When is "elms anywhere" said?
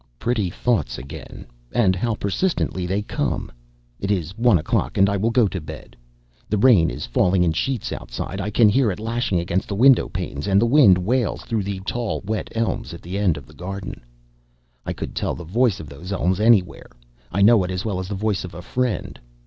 16.11-16.89